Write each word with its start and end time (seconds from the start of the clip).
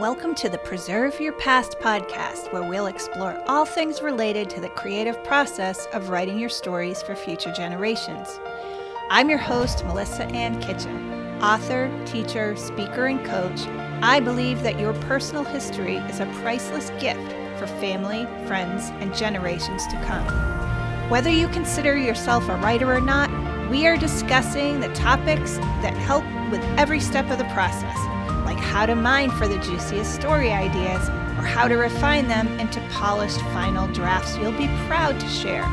Welcome 0.00 0.34
to 0.36 0.48
the 0.48 0.58
Preserve 0.58 1.20
Your 1.20 1.34
Past 1.34 1.78
podcast, 1.78 2.52
where 2.52 2.64
we'll 2.64 2.86
explore 2.86 3.40
all 3.46 3.64
things 3.64 4.02
related 4.02 4.50
to 4.50 4.60
the 4.60 4.68
creative 4.70 5.22
process 5.22 5.86
of 5.92 6.08
writing 6.08 6.36
your 6.36 6.48
stories 6.48 7.00
for 7.00 7.14
future 7.14 7.52
generations. 7.52 8.40
I'm 9.08 9.30
your 9.30 9.38
host, 9.38 9.84
Melissa 9.84 10.24
Ann 10.24 10.60
Kitchen. 10.60 11.40
Author, 11.40 11.88
teacher, 12.06 12.56
speaker, 12.56 13.06
and 13.06 13.24
coach, 13.24 13.68
I 14.02 14.18
believe 14.18 14.64
that 14.64 14.80
your 14.80 14.94
personal 14.94 15.44
history 15.44 15.98
is 15.98 16.18
a 16.18 16.26
priceless 16.42 16.90
gift 16.98 17.30
for 17.56 17.68
family, 17.68 18.26
friends, 18.48 18.90
and 18.98 19.14
generations 19.14 19.86
to 19.86 20.02
come. 20.04 20.26
Whether 21.08 21.30
you 21.30 21.46
consider 21.50 21.96
yourself 21.96 22.48
a 22.48 22.56
writer 22.56 22.92
or 22.92 23.00
not, 23.00 23.30
we 23.70 23.86
are 23.86 23.96
discussing 23.96 24.80
the 24.80 24.92
topics 24.92 25.58
that 25.82 25.94
help 25.96 26.24
with 26.50 26.64
every 26.76 26.98
step 26.98 27.30
of 27.30 27.38
the 27.38 27.44
process 27.54 28.23
how 28.64 28.86
to 28.86 28.94
mine 28.94 29.30
for 29.30 29.46
the 29.46 29.58
juiciest 29.58 30.14
story 30.14 30.50
ideas 30.50 31.08
or 31.38 31.46
how 31.46 31.68
to 31.68 31.76
refine 31.76 32.26
them 32.26 32.48
into 32.58 32.80
polished 32.90 33.40
final 33.52 33.86
drafts 33.92 34.36
you'll 34.36 34.52
be 34.52 34.68
proud 34.86 35.18
to 35.20 35.28
share. 35.28 35.66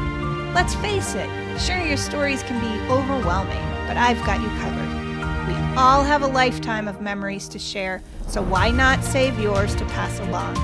Let's 0.53 0.75
face 0.75 1.15
it, 1.15 1.29
sure, 1.59 1.79
your 1.81 1.97
stories 1.97 2.43
can 2.43 2.59
be 2.59 2.91
overwhelming, 2.93 3.63
but 3.87 3.97
I've 3.97 4.23
got 4.25 4.41
you 4.41 4.49
covered. 4.59 5.01
We 5.47 5.55
all 5.77 6.03
have 6.03 6.21
a 6.21 6.27
lifetime 6.27 6.87
of 6.87 7.01
memories 7.01 7.47
to 7.49 7.59
share, 7.59 8.03
so 8.27 8.41
why 8.41 8.69
not 8.69 9.03
save 9.03 9.39
yours 9.39 9.73
to 9.75 9.85
pass 9.85 10.19
along? 10.19 10.55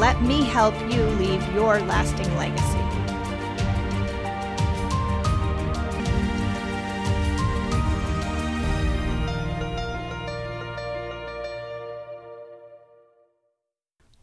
Let 0.00 0.22
me 0.22 0.42
help 0.42 0.74
you 0.92 1.02
leave 1.20 1.46
your 1.52 1.78
lasting 1.80 2.34
legacy. 2.36 2.79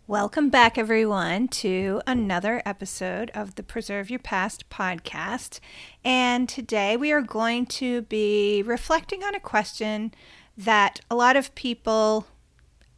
Welcome 0.09 0.47
back, 0.47 0.77
everyone, 0.77 1.49
to 1.49 2.01
another 2.07 2.61
episode 2.65 3.29
of 3.35 3.55
the 3.55 3.61
Preserve 3.61 4.09
Your 4.09 4.21
Past 4.21 4.69
podcast. 4.69 5.59
And 6.01 6.47
today 6.47 6.95
we 6.95 7.11
are 7.11 7.21
going 7.21 7.65
to 7.65 8.03
be 8.03 8.63
reflecting 8.65 9.21
on 9.25 9.35
a 9.35 9.39
question 9.41 10.13
that 10.57 11.01
a 11.11 11.15
lot 11.15 11.35
of 11.35 11.53
people 11.55 12.25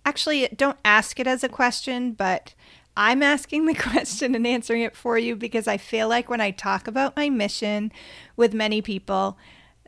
actually 0.06 0.50
don't 0.56 0.78
ask 0.86 1.20
it 1.20 1.25
as 1.25 1.44
a 1.44 1.50
question, 1.50 2.11
but 2.11 2.53
I'm 2.95 3.23
asking 3.23 3.66
the 3.66 3.73
question 3.89 4.36
and 4.36 4.45
answering 4.45 4.83
it 4.83 4.95
for 4.95 5.17
you 5.17 5.36
because 5.36 5.67
I 5.67 5.78
feel 5.78 6.08
like 6.08 6.30
when 6.30 6.42
I 6.42 6.52
talk 6.52 6.88
about 6.88 7.17
my 7.17 7.28
mission 7.28 7.92
with 8.36 8.53
many 8.53 8.83
people, 8.83 9.36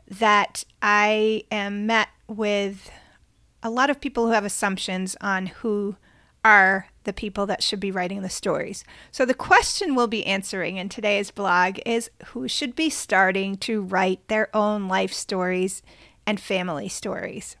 that 0.08 0.64
I 0.82 1.44
am 1.52 1.86
met 1.86 2.08
with 2.26 2.90
a 3.62 3.70
lot 3.70 3.90
of 3.90 4.00
people 4.00 4.26
who 4.26 4.32
have 4.32 4.44
assumptions 4.44 5.16
on 5.20 5.46
who 5.46 5.94
are 6.44 6.88
the 7.04 7.12
people 7.12 7.46
that 7.46 7.62
should 7.62 7.80
be 7.80 7.90
writing 7.90 8.22
the 8.22 8.28
stories. 8.28 8.84
So, 9.10 9.24
the 9.24 9.34
question 9.34 9.94
we'll 9.94 10.06
be 10.06 10.26
answering 10.26 10.76
in 10.76 10.88
today's 10.88 11.30
blog 11.30 11.78
is 11.84 12.10
who 12.26 12.48
should 12.48 12.74
be 12.74 12.90
starting 12.90 13.56
to 13.58 13.82
write 13.82 14.26
their 14.28 14.54
own 14.54 14.88
life 14.88 15.12
stories 15.12 15.82
and 16.26 16.40
family 16.40 16.88
stories. 16.88 17.56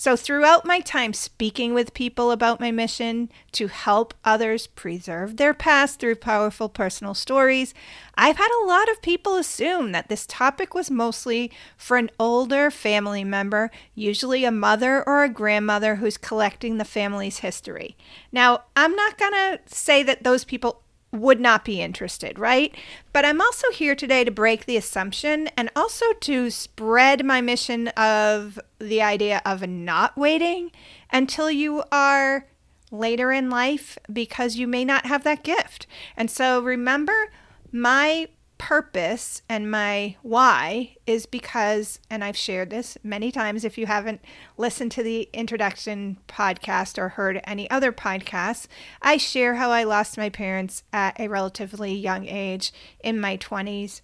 So, 0.00 0.14
throughout 0.14 0.64
my 0.64 0.78
time 0.78 1.12
speaking 1.12 1.74
with 1.74 1.92
people 1.92 2.30
about 2.30 2.60
my 2.60 2.70
mission 2.70 3.32
to 3.50 3.66
help 3.66 4.14
others 4.24 4.68
preserve 4.68 5.38
their 5.38 5.52
past 5.52 5.98
through 5.98 6.14
powerful 6.14 6.68
personal 6.68 7.14
stories, 7.14 7.74
I've 8.14 8.36
had 8.36 8.62
a 8.62 8.66
lot 8.68 8.88
of 8.88 9.02
people 9.02 9.34
assume 9.34 9.90
that 9.90 10.08
this 10.08 10.24
topic 10.24 10.72
was 10.72 10.88
mostly 10.88 11.50
for 11.76 11.96
an 11.96 12.12
older 12.16 12.70
family 12.70 13.24
member, 13.24 13.72
usually 13.96 14.44
a 14.44 14.52
mother 14.52 15.02
or 15.04 15.24
a 15.24 15.28
grandmother 15.28 15.96
who's 15.96 16.16
collecting 16.16 16.78
the 16.78 16.84
family's 16.84 17.38
history. 17.38 17.96
Now, 18.30 18.62
I'm 18.76 18.94
not 18.94 19.18
going 19.18 19.32
to 19.32 19.58
say 19.66 20.04
that 20.04 20.22
those 20.22 20.44
people 20.44 20.84
would 21.12 21.40
not 21.40 21.64
be 21.64 21.80
interested, 21.80 22.38
right? 22.38 22.74
But 23.12 23.24
I'm 23.24 23.40
also 23.40 23.70
here 23.70 23.94
today 23.94 24.24
to 24.24 24.30
break 24.30 24.66
the 24.66 24.76
assumption 24.76 25.48
and 25.56 25.70
also 25.74 26.12
to 26.20 26.50
spread 26.50 27.24
my 27.24 27.40
mission 27.40 27.88
of 27.88 28.58
the 28.78 29.00
idea 29.00 29.40
of 29.44 29.66
not 29.66 30.16
waiting 30.16 30.70
until 31.10 31.50
you 31.50 31.82
are 31.90 32.46
later 32.90 33.32
in 33.32 33.50
life 33.50 33.98
because 34.12 34.56
you 34.56 34.66
may 34.66 34.84
not 34.84 35.06
have 35.06 35.24
that 35.24 35.44
gift. 35.44 35.86
And 36.16 36.30
so 36.30 36.60
remember, 36.60 37.32
my 37.72 38.28
purpose 38.58 39.42
and 39.48 39.70
my 39.70 40.16
why 40.22 40.96
is 41.06 41.24
because, 41.24 42.00
and 42.10 42.22
I've 42.22 42.36
shared 42.36 42.70
this 42.70 42.98
many 43.02 43.32
times. 43.32 43.64
If 43.64 43.78
you 43.78 43.86
haven't 43.86 44.20
listened 44.56 44.92
to 44.92 45.02
the 45.02 45.28
introduction 45.32 46.18
podcast 46.28 46.98
or 46.98 47.10
heard 47.10 47.40
any 47.44 47.70
other 47.70 47.92
podcasts, 47.92 48.66
I 49.00 49.16
share 49.16 49.54
how 49.54 49.70
I 49.70 49.84
lost 49.84 50.18
my 50.18 50.28
parents 50.28 50.82
at 50.92 51.18
a 51.18 51.28
relatively 51.28 51.94
young 51.94 52.26
age 52.26 52.72
in 53.02 53.20
my 53.20 53.36
20s, 53.36 54.00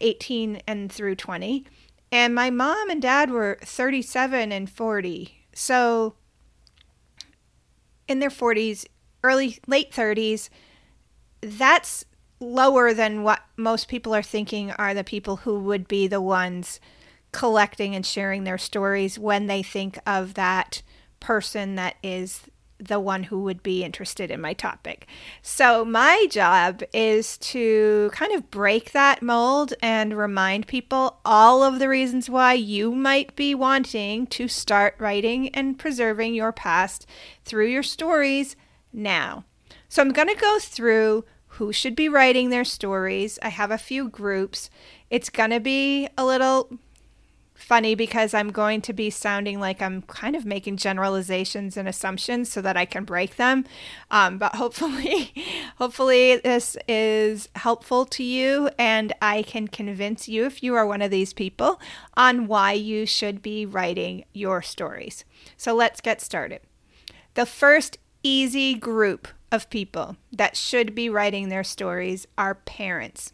18 0.00 0.62
and 0.66 0.90
through 0.90 1.16
20. 1.16 1.66
And 2.10 2.34
my 2.34 2.50
mom 2.50 2.90
and 2.90 3.00
dad 3.00 3.30
were 3.30 3.58
37 3.62 4.52
and 4.52 4.68
40. 4.68 5.46
So 5.54 6.14
in 8.08 8.18
their 8.18 8.30
40s, 8.30 8.86
early, 9.22 9.58
late 9.66 9.92
30s, 9.92 10.48
that's 11.40 12.04
lower 12.42 12.92
than 12.92 13.22
what 13.22 13.40
most 13.56 13.88
people 13.88 14.14
are 14.14 14.22
thinking 14.22 14.72
are 14.72 14.92
the 14.92 15.04
people 15.04 15.36
who 15.36 15.60
would 15.60 15.88
be 15.88 16.06
the 16.06 16.20
ones 16.20 16.80
collecting 17.30 17.94
and 17.94 18.04
sharing 18.04 18.44
their 18.44 18.58
stories 18.58 19.18
when 19.18 19.46
they 19.46 19.62
think 19.62 19.98
of 20.06 20.34
that 20.34 20.82
person 21.20 21.76
that 21.76 21.96
is 22.02 22.42
the 22.88 22.98
one 22.98 23.24
who 23.24 23.40
would 23.42 23.62
be 23.62 23.84
interested 23.84 24.30
in 24.30 24.40
my 24.40 24.52
topic. 24.52 25.06
So, 25.40 25.84
my 25.84 26.26
job 26.30 26.82
is 26.92 27.38
to 27.38 28.10
kind 28.12 28.32
of 28.32 28.50
break 28.50 28.92
that 28.92 29.22
mold 29.22 29.74
and 29.80 30.16
remind 30.16 30.66
people 30.66 31.20
all 31.24 31.62
of 31.62 31.78
the 31.78 31.88
reasons 31.88 32.28
why 32.28 32.54
you 32.54 32.92
might 32.92 33.36
be 33.36 33.54
wanting 33.54 34.26
to 34.28 34.48
start 34.48 34.96
writing 34.98 35.48
and 35.50 35.78
preserving 35.78 36.34
your 36.34 36.52
past 36.52 37.06
through 37.44 37.66
your 37.68 37.84
stories 37.84 38.56
now. 38.92 39.44
So, 39.88 40.02
I'm 40.02 40.12
going 40.12 40.28
to 40.28 40.34
go 40.34 40.58
through 40.58 41.24
who 41.62 41.72
should 41.72 41.94
be 41.94 42.08
writing 42.08 42.50
their 42.50 42.64
stories. 42.64 43.38
I 43.40 43.50
have 43.50 43.70
a 43.70 43.78
few 43.78 44.08
groups. 44.08 44.68
It's 45.10 45.30
going 45.30 45.50
to 45.50 45.60
be 45.60 46.08
a 46.18 46.24
little 46.24 46.76
funny 47.54 47.94
because 47.94 48.34
I'm 48.34 48.50
going 48.50 48.80
to 48.80 48.92
be 48.92 49.10
sounding 49.10 49.60
like 49.60 49.80
I'm 49.80 50.02
kind 50.02 50.34
of 50.34 50.44
making 50.44 50.78
generalizations 50.78 51.76
and 51.76 51.88
assumptions 51.88 52.50
so 52.50 52.62
that 52.62 52.76
I 52.76 52.84
can 52.84 53.04
break 53.04 53.36
them. 53.36 53.64
Um, 54.10 54.38
but 54.38 54.54
hopefully, 54.56 55.32
hopefully 55.78 56.38
this 56.38 56.76
is 56.88 57.48
helpful 57.54 58.06
to 58.06 58.24
you 58.24 58.68
and 58.76 59.12
I 59.22 59.42
can 59.42 59.68
convince 59.68 60.26
you 60.26 60.44
if 60.46 60.64
you 60.64 60.74
are 60.74 60.84
one 60.84 61.00
of 61.00 61.12
these 61.12 61.32
people 61.32 61.80
on 62.16 62.48
why 62.48 62.72
you 62.72 63.06
should 63.06 63.40
be 63.40 63.66
writing 63.66 64.24
your 64.32 64.62
stories. 64.62 65.24
So 65.56 65.76
let's 65.76 66.00
get 66.00 66.20
started. 66.20 66.62
The 67.34 67.46
first 67.46 67.98
easy 68.24 68.74
group 68.74 69.28
of 69.52 69.70
people 69.70 70.16
that 70.32 70.56
should 70.56 70.94
be 70.94 71.08
writing 71.08 71.48
their 71.48 71.62
stories 71.62 72.26
are 72.36 72.54
parents. 72.54 73.32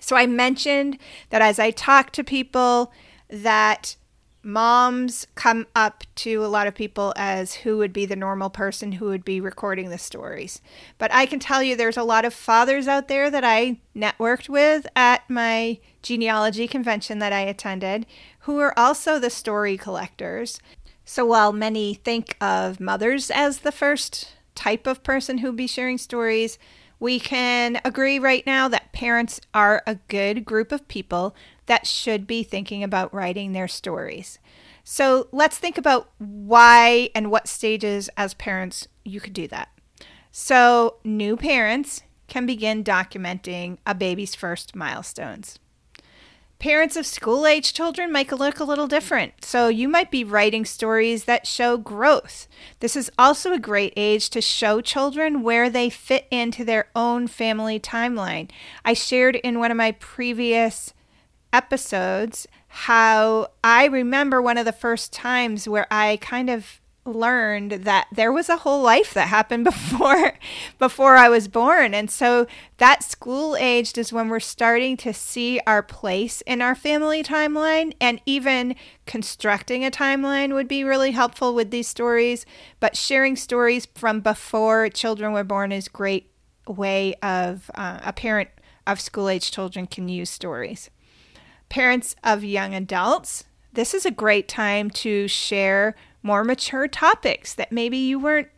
So 0.00 0.16
I 0.16 0.26
mentioned 0.26 0.98
that 1.30 1.42
as 1.42 1.58
I 1.58 1.70
talk 1.70 2.10
to 2.12 2.24
people 2.24 2.92
that 3.28 3.96
moms 4.42 5.26
come 5.34 5.66
up 5.74 6.04
to 6.14 6.44
a 6.44 6.46
lot 6.46 6.66
of 6.66 6.74
people 6.74 7.12
as 7.16 7.54
who 7.54 7.76
would 7.76 7.92
be 7.92 8.06
the 8.06 8.16
normal 8.16 8.48
person 8.48 8.92
who 8.92 9.06
would 9.06 9.24
be 9.24 9.40
recording 9.40 9.90
the 9.90 9.98
stories. 9.98 10.62
But 10.96 11.12
I 11.12 11.26
can 11.26 11.38
tell 11.38 11.62
you 11.62 11.76
there's 11.76 11.96
a 11.96 12.02
lot 12.02 12.24
of 12.24 12.32
fathers 12.32 12.88
out 12.88 13.08
there 13.08 13.30
that 13.30 13.44
I 13.44 13.78
networked 13.94 14.48
with 14.48 14.86
at 14.96 15.28
my 15.28 15.78
genealogy 16.02 16.66
convention 16.66 17.18
that 17.18 17.32
I 17.32 17.40
attended 17.40 18.06
who 18.40 18.58
are 18.60 18.78
also 18.78 19.18
the 19.18 19.30
story 19.30 19.76
collectors. 19.76 20.60
So 21.04 21.26
while 21.26 21.52
many 21.52 21.94
think 21.94 22.36
of 22.40 22.80
mothers 22.80 23.30
as 23.30 23.58
the 23.58 23.72
first 23.72 24.34
type 24.58 24.88
of 24.88 25.04
person 25.04 25.38
who'll 25.38 25.52
be 25.52 25.68
sharing 25.68 25.98
stories, 25.98 26.58
we 26.98 27.20
can 27.20 27.80
agree 27.84 28.18
right 28.18 28.44
now 28.44 28.66
that 28.66 28.92
parents 28.92 29.40
are 29.54 29.84
a 29.86 29.94
good 30.08 30.44
group 30.44 30.72
of 30.72 30.88
people 30.88 31.36
that 31.66 31.86
should 31.86 32.26
be 32.26 32.42
thinking 32.42 32.82
about 32.82 33.14
writing 33.14 33.52
their 33.52 33.68
stories. 33.68 34.40
So 34.82 35.28
let's 35.30 35.58
think 35.58 35.78
about 35.78 36.10
why 36.18 37.10
and 37.14 37.30
what 37.30 37.46
stages 37.46 38.10
as 38.16 38.34
parents 38.34 38.88
you 39.04 39.20
could 39.20 39.32
do 39.32 39.46
that. 39.48 39.68
So, 40.32 40.96
new 41.04 41.36
parents 41.36 42.02
can 42.26 42.44
begin 42.44 42.84
documenting 42.84 43.78
a 43.86 43.94
baby's 43.94 44.34
first 44.34 44.76
milestones. 44.76 45.58
Parents 46.58 46.96
of 46.96 47.06
school 47.06 47.46
age 47.46 47.72
children 47.72 48.10
might 48.10 48.32
look 48.32 48.58
a 48.58 48.64
little 48.64 48.88
different, 48.88 49.44
so 49.44 49.68
you 49.68 49.88
might 49.88 50.10
be 50.10 50.24
writing 50.24 50.64
stories 50.64 51.24
that 51.24 51.46
show 51.46 51.76
growth. 51.76 52.48
This 52.80 52.96
is 52.96 53.12
also 53.16 53.52
a 53.52 53.60
great 53.60 53.92
age 53.96 54.28
to 54.30 54.40
show 54.40 54.80
children 54.80 55.44
where 55.44 55.70
they 55.70 55.88
fit 55.88 56.26
into 56.32 56.64
their 56.64 56.88
own 56.96 57.28
family 57.28 57.78
timeline. 57.78 58.50
I 58.84 58.92
shared 58.94 59.36
in 59.36 59.60
one 59.60 59.70
of 59.70 59.76
my 59.76 59.92
previous 59.92 60.92
episodes 61.52 62.48
how 62.66 63.52
I 63.62 63.84
remember 63.84 64.42
one 64.42 64.58
of 64.58 64.64
the 64.64 64.72
first 64.72 65.12
times 65.12 65.68
where 65.68 65.86
I 65.92 66.18
kind 66.20 66.50
of 66.50 66.80
learned 67.08 67.72
that 67.72 68.08
there 68.12 68.30
was 68.30 68.48
a 68.48 68.58
whole 68.58 68.82
life 68.82 69.14
that 69.14 69.28
happened 69.28 69.64
before 69.64 70.34
before 70.78 71.16
I 71.16 71.28
was 71.28 71.48
born. 71.48 71.94
And 71.94 72.10
so 72.10 72.46
that 72.76 73.02
school 73.02 73.56
aged 73.56 73.98
is 73.98 74.12
when 74.12 74.28
we're 74.28 74.40
starting 74.40 74.96
to 74.98 75.12
see 75.12 75.60
our 75.66 75.82
place 75.82 76.40
in 76.42 76.62
our 76.62 76.74
family 76.74 77.22
timeline 77.22 77.94
and 78.00 78.20
even 78.26 78.76
constructing 79.06 79.84
a 79.84 79.90
timeline 79.90 80.54
would 80.54 80.68
be 80.68 80.84
really 80.84 81.12
helpful 81.12 81.54
with 81.54 81.70
these 81.70 81.88
stories, 81.88 82.46
but 82.78 82.96
sharing 82.96 83.36
stories 83.36 83.86
from 83.94 84.20
before 84.20 84.88
children 84.88 85.32
were 85.32 85.44
born 85.44 85.72
is 85.72 85.88
great 85.88 86.30
way 86.66 87.14
of 87.22 87.70
uh, 87.74 87.98
a 88.04 88.12
parent 88.12 88.50
of 88.86 89.00
school 89.00 89.28
age 89.28 89.50
children 89.50 89.86
can 89.86 90.08
use 90.08 90.30
stories. 90.30 90.90
Parents 91.68 92.16
of 92.24 92.44
young 92.44 92.74
adults, 92.74 93.44
this 93.72 93.92
is 93.92 94.06
a 94.06 94.10
great 94.10 94.48
time 94.48 94.90
to 94.90 95.28
share 95.28 95.94
more 96.22 96.44
mature 96.44 96.88
topics 96.88 97.54
that 97.54 97.72
maybe 97.72 97.96
you 97.96 98.18
weren't 98.18 98.48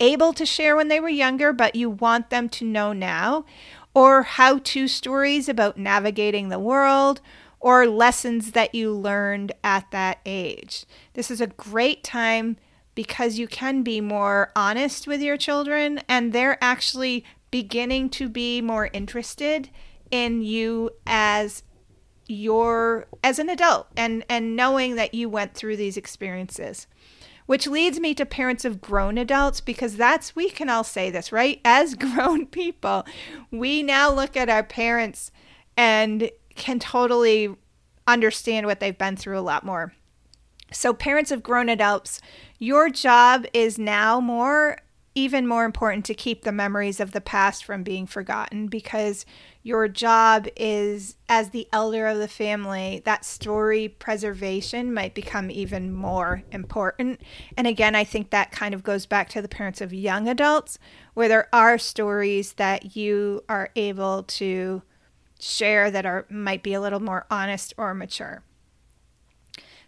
able 0.00 0.32
to 0.32 0.46
share 0.46 0.76
when 0.76 0.88
they 0.88 1.00
were 1.00 1.08
younger, 1.08 1.52
but 1.52 1.74
you 1.74 1.90
want 1.90 2.30
them 2.30 2.48
to 2.48 2.64
know 2.64 2.92
now, 2.92 3.44
or 3.94 4.22
how 4.22 4.58
to 4.58 4.86
stories 4.86 5.48
about 5.48 5.76
navigating 5.76 6.48
the 6.48 6.58
world, 6.58 7.20
or 7.60 7.86
lessons 7.86 8.52
that 8.52 8.74
you 8.74 8.92
learned 8.92 9.52
at 9.64 9.90
that 9.90 10.18
age. 10.24 10.86
This 11.14 11.30
is 11.30 11.40
a 11.40 11.48
great 11.48 12.04
time 12.04 12.56
because 12.94 13.38
you 13.38 13.48
can 13.48 13.82
be 13.82 14.00
more 14.00 14.52
honest 14.56 15.06
with 15.06 15.20
your 15.20 15.36
children 15.36 16.00
and 16.08 16.32
they're 16.32 16.58
actually 16.62 17.24
beginning 17.50 18.10
to 18.10 18.28
be 18.28 18.60
more 18.60 18.90
interested 18.92 19.70
in 20.10 20.42
you 20.42 20.90
as 21.06 21.62
your 22.28 23.06
as 23.24 23.38
an 23.38 23.48
adult 23.48 23.88
and 23.96 24.24
and 24.28 24.54
knowing 24.54 24.94
that 24.96 25.14
you 25.14 25.28
went 25.28 25.54
through 25.54 25.76
these 25.76 25.96
experiences 25.96 26.86
which 27.46 27.66
leads 27.66 27.98
me 27.98 28.12
to 28.12 28.26
parents 28.26 28.66
of 28.66 28.78
grown 28.78 29.16
adults 29.16 29.62
because 29.62 29.96
that's 29.96 30.36
we 30.36 30.50
can 30.50 30.68
all 30.68 30.84
say 30.84 31.10
this 31.10 31.32
right? 31.32 31.60
As 31.64 31.94
grown 31.96 32.46
people 32.46 33.06
we 33.50 33.82
now 33.82 34.12
look 34.12 34.36
at 34.36 34.50
our 34.50 34.62
parents 34.62 35.32
and 35.76 36.30
can 36.54 36.78
totally 36.78 37.54
understand 38.06 38.66
what 38.66 38.80
they've 38.80 38.98
been 38.98 39.16
through 39.16 39.38
a 39.38 39.40
lot 39.40 39.64
more. 39.64 39.92
So 40.70 40.92
parents 40.92 41.30
of 41.30 41.42
grown 41.42 41.70
adults 41.70 42.20
your 42.58 42.90
job 42.90 43.46
is 43.54 43.78
now 43.78 44.20
more 44.20 44.78
even 45.14 45.48
more 45.48 45.64
important 45.64 46.04
to 46.04 46.14
keep 46.14 46.42
the 46.42 46.52
memories 46.52 47.00
of 47.00 47.10
the 47.12 47.20
past 47.20 47.64
from 47.64 47.82
being 47.82 48.06
forgotten 48.06 48.68
because 48.68 49.26
your 49.68 49.86
job 49.86 50.48
is 50.56 51.16
as 51.28 51.50
the 51.50 51.68
elder 51.74 52.06
of 52.06 52.16
the 52.16 52.26
family 52.26 53.02
that 53.04 53.22
story 53.22 53.86
preservation 53.86 54.94
might 54.94 55.14
become 55.14 55.50
even 55.50 55.92
more 55.92 56.42
important. 56.50 57.20
And 57.56 57.66
again 57.66 57.94
i 57.94 58.02
think 58.02 58.30
that 58.30 58.50
kind 58.50 58.72
of 58.74 58.82
goes 58.82 59.04
back 59.04 59.28
to 59.30 59.42
the 59.42 59.48
parents 59.48 59.82
of 59.82 59.92
young 59.92 60.26
adults 60.26 60.78
where 61.12 61.28
there 61.28 61.48
are 61.52 61.76
stories 61.76 62.54
that 62.54 62.96
you 62.96 63.44
are 63.48 63.68
able 63.76 64.22
to 64.22 64.82
share 65.38 65.90
that 65.90 66.06
are 66.06 66.24
might 66.30 66.62
be 66.62 66.72
a 66.72 66.80
little 66.80 67.00
more 67.00 67.26
honest 67.30 67.74
or 67.76 67.94
mature. 67.94 68.42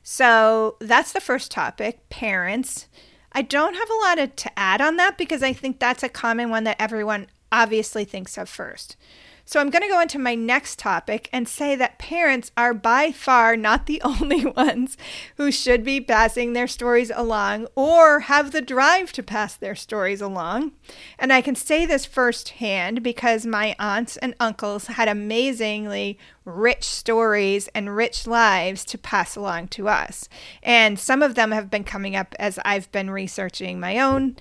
So 0.03 0.77
that's 0.81 1.12
the 1.12 1.21
first 1.21 1.50
topic 1.50 2.09
parents. 2.11 2.87
I 3.32 3.43
don't 3.43 3.75
have 3.75 3.91
a 3.91 3.94
lot 3.94 4.37
to 4.37 4.59
add 4.59 4.81
on 4.81 4.97
that 4.97 5.17
because 5.17 5.43
I 5.43 5.53
think 5.53 5.79
that's 5.79 6.03
a 6.03 6.09
common 6.09 6.50
one 6.50 6.65
that 6.65 6.81
everyone 6.81 7.29
obviously 7.50 8.05
thinks 8.05 8.37
of 8.37 8.49
first. 8.49 8.97
So 9.45 9.61
I'm 9.61 9.71
going 9.71 9.83
to 9.83 9.89
go 9.89 10.01
into 10.01 10.19
my 10.19 10.35
next 10.35 10.79
topic 10.79 11.29
and 11.33 11.49
say 11.49 11.75
that 11.77 11.99
parents 11.99 12.51
are 12.57 12.75
by 12.75 13.13
far 13.13 13.57
not 13.57 13.87
the 13.87 14.01
only 14.05 14.45
ones 14.45 14.97
who 15.37 15.51
should 15.51 15.85
be 15.85 16.01
passing 16.01 16.53
their 16.53 16.67
stories 16.67 17.11
along 17.15 17.67
or 17.75 18.21
have 18.21 18.53
the 18.53 18.63
drive 18.63 19.13
to 19.13 19.23
pass 19.23 19.55
their 19.55 19.75
stories 19.75 20.21
along. 20.21 20.73
And 21.19 21.33
I 21.33 21.41
can 21.41 21.55
say 21.55 21.87
this 21.87 22.07
firsthand 22.07 23.03
because 23.03 23.47
my 23.47 23.75
aunts 23.79 24.17
and 24.19 24.35
uncles 24.41 24.87
had 24.87 25.09
amazingly 25.09 26.19
rich 26.45 26.85
stories 26.85 27.69
and 27.75 27.95
rich 27.95 28.27
lives 28.27 28.85
to 28.87 28.99
pass 28.99 29.37
along 29.37 29.69
to 29.69 29.89
us. 29.89 30.29
And 30.63 30.99
some 30.99 31.23
of 31.23 31.35
them 31.35 31.53
have 31.53 31.71
been 31.71 31.85
coming 31.85 32.17
up 32.17 32.35
as 32.39 32.59
I've 32.65 32.91
been 32.93 33.11
researching 33.11 33.81
my 33.81 33.99
own 33.99 34.37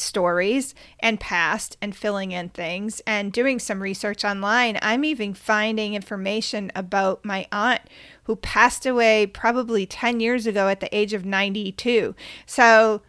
stories 0.00 0.74
and 0.98 1.20
past 1.20 1.76
and 1.80 1.94
filling 1.94 2.32
in 2.32 2.48
things 2.48 3.00
and 3.06 3.32
doing 3.32 3.58
some 3.58 3.82
research 3.82 4.24
online. 4.24 4.78
I'm 4.82 5.04
even 5.04 5.34
finding 5.34 5.94
information 5.94 6.70
about 6.74 7.24
my 7.24 7.46
aunt 7.52 7.82
who 8.24 8.36
passed 8.36 8.86
away 8.86 9.26
probably 9.26 9.86
10 9.86 10.20
years 10.20 10.46
ago 10.46 10.68
at 10.68 10.80
the 10.80 10.94
age 10.96 11.12
of 11.12 11.24
92. 11.24 12.14
So 12.46 13.02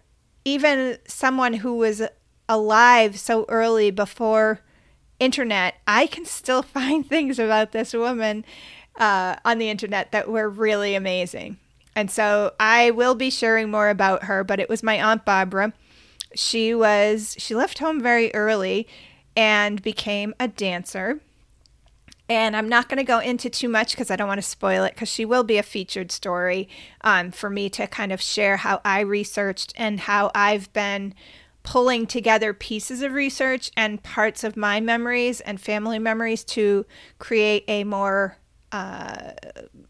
even 0.45 0.97
someone 1.07 1.53
who 1.53 1.75
was 1.75 2.01
alive 2.49 3.19
so 3.19 3.45
early 3.47 3.91
before 3.91 4.61
internet, 5.19 5.75
I 5.87 6.07
can 6.07 6.25
still 6.25 6.61
find 6.63 7.07
things 7.07 7.39
about 7.39 7.71
this 7.71 7.93
woman 7.93 8.45
uh, 8.97 9.35
on 9.45 9.57
the 9.57 9.69
internet 9.69 10.11
that 10.11 10.29
were 10.29 10.49
really 10.49 10.95
amazing. 10.95 11.57
And 11.95 12.09
so 12.09 12.53
I 12.59 12.91
will 12.91 13.15
be 13.15 13.29
sharing 13.29 13.69
more 13.69 13.89
about 13.89 14.23
her, 14.23 14.43
but 14.43 14.59
it 14.59 14.69
was 14.69 14.81
my 14.81 15.01
Aunt 15.01 15.25
Barbara 15.25 15.73
she 16.35 16.73
was 16.73 17.35
she 17.37 17.55
left 17.55 17.79
home 17.79 18.01
very 18.01 18.33
early 18.33 18.87
and 19.35 19.81
became 19.81 20.33
a 20.39 20.47
dancer. 20.47 21.19
And 22.29 22.55
I'm 22.55 22.69
not 22.69 22.87
going 22.87 22.97
to 22.97 23.03
go 23.03 23.19
into 23.19 23.49
too 23.49 23.67
much 23.67 23.91
because 23.91 24.09
I 24.09 24.15
don't 24.15 24.27
want 24.27 24.37
to 24.37 24.47
spoil 24.47 24.85
it 24.85 24.93
because 24.93 25.09
she 25.09 25.25
will 25.25 25.43
be 25.43 25.57
a 25.57 25.63
featured 25.63 26.13
story 26.13 26.69
um, 27.01 27.31
for 27.31 27.49
me 27.49 27.69
to 27.71 27.87
kind 27.87 28.13
of 28.13 28.21
share 28.21 28.57
how 28.57 28.79
I 28.85 29.01
researched 29.01 29.73
and 29.75 29.99
how 29.99 30.31
I've 30.33 30.71
been 30.71 31.13
pulling 31.63 32.07
together 32.07 32.53
pieces 32.53 33.01
of 33.01 33.13
research 33.13 33.69
and 33.75 34.01
parts 34.01 34.43
of 34.45 34.55
my 34.55 34.79
memories 34.79 35.41
and 35.41 35.59
family 35.59 35.99
memories 35.99 36.43
to 36.45 36.85
create 37.19 37.65
a 37.67 37.83
more 37.83 38.37
uh, 38.71 39.31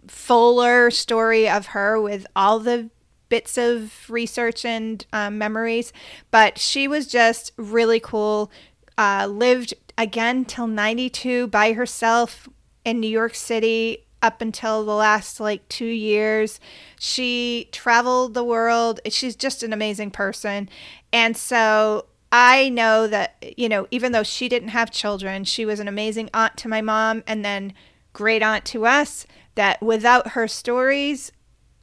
fuller 0.07 0.89
story 0.89 1.47
of 1.47 1.67
her 1.67 2.01
with 2.01 2.25
all 2.35 2.59
the 2.59 2.89
bits 3.31 3.57
of 3.57 4.07
research 4.09 4.63
and 4.65 5.05
um, 5.13 5.39
memories, 5.39 5.91
but 6.29 6.59
she 6.59 6.87
was 6.87 7.07
just 7.07 7.51
really 7.57 7.99
cool. 7.99 8.51
Uh, 8.97 9.25
lived 9.25 9.73
again 9.97 10.45
till 10.45 10.67
92 10.67 11.47
by 11.47 11.73
herself 11.73 12.47
in 12.85 12.99
New 12.99 13.09
York 13.09 13.33
City 13.33 14.05
up 14.21 14.41
until 14.41 14.85
the 14.85 14.93
last 14.93 15.39
like 15.39 15.67
two 15.69 15.85
years. 15.85 16.59
She 16.99 17.69
traveled 17.71 18.33
the 18.33 18.43
world. 18.43 18.99
She's 19.09 19.35
just 19.35 19.63
an 19.63 19.73
amazing 19.73 20.11
person. 20.11 20.69
And 21.11 21.35
so 21.35 22.05
I 22.31 22.69
know 22.69 23.07
that, 23.07 23.43
you 23.57 23.69
know, 23.69 23.87
even 23.91 24.11
though 24.11 24.23
she 24.23 24.49
didn't 24.49 24.69
have 24.69 24.91
children, 24.91 25.45
she 25.45 25.65
was 25.65 25.79
an 25.79 25.87
amazing 25.87 26.29
aunt 26.33 26.57
to 26.57 26.67
my 26.67 26.81
mom 26.81 27.23
and 27.25 27.43
then 27.43 27.73
great 28.13 28.43
aunt 28.43 28.65
to 28.65 28.85
us. 28.85 29.25
That 29.55 29.81
without 29.81 30.29
her 30.29 30.47
stories, 30.47 31.31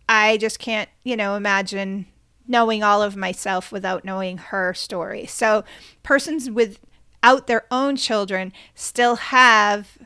I 0.08 0.36
just 0.38 0.58
can't, 0.58 0.88
you 1.04 1.16
know, 1.16 1.34
imagine 1.34 2.06
knowing 2.46 2.82
all 2.82 3.02
of 3.02 3.14
myself 3.14 3.70
without 3.70 4.04
knowing 4.04 4.38
her 4.38 4.72
story. 4.72 5.26
So, 5.26 5.64
persons 6.02 6.50
without 6.50 7.46
their 7.46 7.66
own 7.70 7.96
children 7.96 8.52
still 8.74 9.16
have 9.16 9.98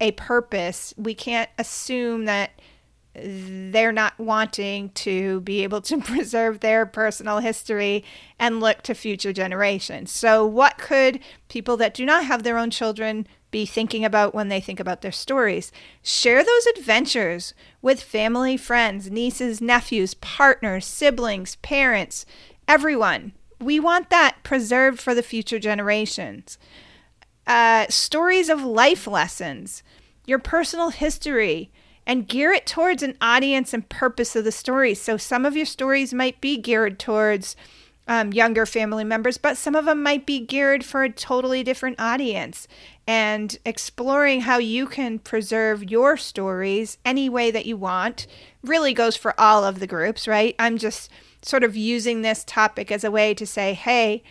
a 0.00 0.12
purpose. 0.12 0.94
We 0.96 1.14
can't 1.14 1.50
assume 1.58 2.24
that 2.26 2.52
they're 3.14 3.92
not 3.92 4.18
wanting 4.18 4.88
to 4.90 5.40
be 5.40 5.62
able 5.62 5.80
to 5.82 5.98
preserve 6.00 6.60
their 6.60 6.86
personal 6.86 7.38
history 7.38 8.04
and 8.38 8.60
look 8.60 8.82
to 8.82 8.94
future 8.94 9.32
generations. 9.32 10.10
So, 10.12 10.46
what 10.46 10.78
could 10.78 11.20
people 11.48 11.76
that 11.78 11.94
do 11.94 12.06
not 12.06 12.24
have 12.24 12.42
their 12.42 12.58
own 12.58 12.70
children 12.70 13.26
be 13.52 13.64
thinking 13.64 14.04
about 14.04 14.34
when 14.34 14.48
they 14.48 14.60
think 14.60 14.80
about 14.80 15.02
their 15.02 15.12
stories. 15.12 15.70
Share 16.02 16.42
those 16.42 16.66
adventures 16.66 17.54
with 17.80 18.02
family, 18.02 18.56
friends, 18.56 19.08
nieces, 19.08 19.60
nephews, 19.60 20.14
partners, 20.14 20.84
siblings, 20.84 21.54
parents, 21.56 22.26
everyone. 22.66 23.32
We 23.60 23.78
want 23.78 24.10
that 24.10 24.38
preserved 24.42 25.00
for 25.00 25.14
the 25.14 25.22
future 25.22 25.60
generations. 25.60 26.58
Uh, 27.46 27.86
stories 27.88 28.48
of 28.48 28.64
life 28.64 29.06
lessons, 29.06 29.84
your 30.26 30.40
personal 30.40 30.90
history, 30.90 31.70
and 32.06 32.26
gear 32.26 32.52
it 32.52 32.66
towards 32.66 33.02
an 33.02 33.16
audience 33.20 33.72
and 33.72 33.88
purpose 33.88 34.34
of 34.34 34.44
the 34.44 34.50
story. 34.50 34.94
So 34.94 35.16
some 35.16 35.46
of 35.46 35.56
your 35.56 35.66
stories 35.66 36.12
might 36.12 36.40
be 36.40 36.56
geared 36.56 36.98
towards 36.98 37.54
um, 38.12 38.30
younger 38.30 38.66
family 38.66 39.04
members, 39.04 39.38
but 39.38 39.56
some 39.56 39.74
of 39.74 39.86
them 39.86 40.02
might 40.02 40.26
be 40.26 40.38
geared 40.38 40.84
for 40.84 41.02
a 41.02 41.08
totally 41.08 41.62
different 41.62 41.98
audience. 41.98 42.68
And 43.06 43.56
exploring 43.64 44.42
how 44.42 44.58
you 44.58 44.84
can 44.86 45.18
preserve 45.18 45.90
your 45.90 46.18
stories 46.18 46.98
any 47.06 47.30
way 47.30 47.50
that 47.50 47.64
you 47.64 47.78
want 47.78 48.26
really 48.62 48.92
goes 48.92 49.16
for 49.16 49.34
all 49.40 49.64
of 49.64 49.80
the 49.80 49.86
groups, 49.86 50.28
right? 50.28 50.54
I'm 50.58 50.76
just 50.76 51.10
sort 51.40 51.64
of 51.64 51.74
using 51.74 52.20
this 52.20 52.44
topic 52.44 52.92
as 52.92 53.02
a 53.02 53.10
way 53.10 53.32
to 53.32 53.46
say, 53.46 53.72
hey, 53.72 54.22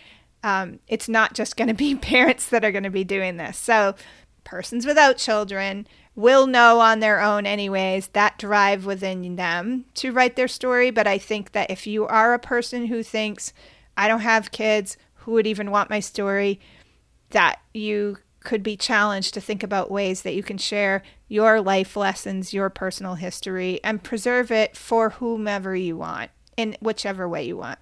um, 0.44 0.78
it's 0.86 1.08
not 1.08 1.34
just 1.34 1.56
going 1.56 1.66
to 1.66 1.74
be 1.74 1.94
parents 1.96 2.46
that 2.50 2.64
are 2.64 2.70
going 2.70 2.84
to 2.84 2.90
be 2.90 3.02
doing 3.02 3.36
this. 3.36 3.58
So 3.58 3.96
persons 4.44 4.86
without 4.86 5.16
children 5.16 5.86
will 6.14 6.46
know 6.46 6.80
on 6.80 7.00
their 7.00 7.20
own, 7.20 7.46
anyways, 7.46 8.08
that 8.08 8.38
drive 8.38 8.84
within 8.84 9.36
them 9.36 9.86
to 9.94 10.12
write 10.12 10.36
their 10.36 10.48
story. 10.48 10.90
But 10.90 11.06
I 11.06 11.18
think 11.18 11.52
that 11.52 11.70
if 11.70 11.86
you 11.86 12.06
are 12.06 12.34
a 12.34 12.38
person 12.38 12.86
who 12.86 13.02
thinks, 13.02 13.52
I 13.96 14.08
don't 14.08 14.20
have 14.20 14.50
kids, 14.50 14.96
who 15.14 15.32
would 15.32 15.46
even 15.46 15.70
want 15.70 15.90
my 15.90 16.00
story, 16.00 16.60
that 17.30 17.60
you 17.72 18.18
could 18.40 18.62
be 18.62 18.76
challenged 18.76 19.34
to 19.34 19.40
think 19.40 19.62
about 19.62 19.90
ways 19.90 20.22
that 20.22 20.34
you 20.34 20.42
can 20.42 20.58
share 20.58 21.02
your 21.28 21.60
life 21.60 21.96
lessons, 21.96 22.52
your 22.52 22.68
personal 22.68 23.14
history, 23.14 23.80
and 23.84 24.02
preserve 24.02 24.50
it 24.50 24.76
for 24.76 25.10
whomever 25.10 25.76
you 25.76 25.96
want 25.96 26.30
in 26.56 26.76
whichever 26.80 27.28
way 27.28 27.44
you 27.44 27.56
want. 27.56 27.78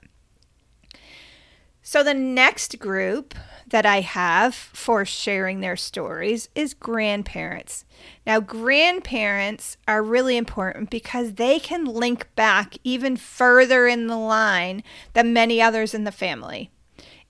So, 1.90 2.04
the 2.04 2.14
next 2.14 2.78
group 2.78 3.34
that 3.66 3.84
I 3.84 4.02
have 4.02 4.54
for 4.54 5.04
sharing 5.04 5.58
their 5.58 5.74
stories 5.74 6.48
is 6.54 6.72
grandparents. 6.72 7.84
Now, 8.24 8.38
grandparents 8.38 9.76
are 9.88 10.00
really 10.00 10.36
important 10.36 10.88
because 10.88 11.34
they 11.34 11.58
can 11.58 11.84
link 11.84 12.28
back 12.36 12.76
even 12.84 13.16
further 13.16 13.88
in 13.88 14.06
the 14.06 14.16
line 14.16 14.84
than 15.14 15.32
many 15.32 15.60
others 15.60 15.92
in 15.92 16.04
the 16.04 16.12
family. 16.12 16.70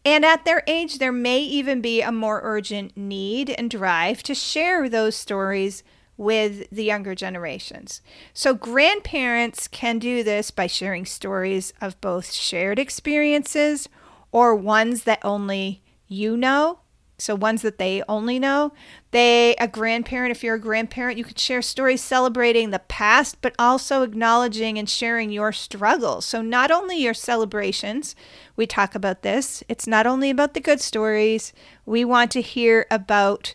And 0.04 0.26
at 0.26 0.44
their 0.44 0.62
age, 0.66 0.98
there 0.98 1.10
may 1.10 1.40
even 1.40 1.80
be 1.80 2.02
a 2.02 2.12
more 2.12 2.42
urgent 2.44 2.94
need 2.98 3.48
and 3.48 3.70
drive 3.70 4.22
to 4.24 4.34
share 4.34 4.90
those 4.90 5.16
stories 5.16 5.82
with 6.18 6.68
the 6.68 6.84
younger 6.84 7.14
generations. 7.14 8.02
So, 8.34 8.52
grandparents 8.52 9.68
can 9.68 9.98
do 9.98 10.22
this 10.22 10.50
by 10.50 10.66
sharing 10.66 11.06
stories 11.06 11.72
of 11.80 11.98
both 12.02 12.30
shared 12.30 12.78
experiences 12.78 13.88
or 14.32 14.54
ones 14.54 15.04
that 15.04 15.20
only 15.24 15.82
you 16.06 16.36
know 16.36 16.80
so 17.20 17.34
ones 17.34 17.62
that 17.62 17.78
they 17.78 18.02
only 18.08 18.38
know 18.38 18.72
they 19.10 19.54
a 19.56 19.68
grandparent 19.68 20.30
if 20.30 20.42
you're 20.42 20.54
a 20.54 20.60
grandparent 20.60 21.18
you 21.18 21.24
could 21.24 21.38
share 21.38 21.62
stories 21.62 22.02
celebrating 22.02 22.70
the 22.70 22.78
past 22.78 23.40
but 23.42 23.54
also 23.58 24.02
acknowledging 24.02 24.78
and 24.78 24.88
sharing 24.88 25.30
your 25.30 25.52
struggles. 25.52 26.24
So 26.24 26.40
not 26.42 26.70
only 26.70 26.96
your 26.96 27.14
celebrations 27.14 28.16
we 28.56 28.66
talk 28.66 28.94
about 28.94 29.22
this 29.22 29.62
it's 29.68 29.86
not 29.86 30.06
only 30.06 30.30
about 30.30 30.54
the 30.54 30.60
good 30.60 30.80
stories 30.80 31.52
we 31.84 32.04
want 32.04 32.30
to 32.32 32.40
hear 32.40 32.86
about 32.90 33.54